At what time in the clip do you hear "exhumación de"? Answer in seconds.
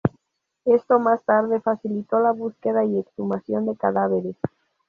2.97-3.77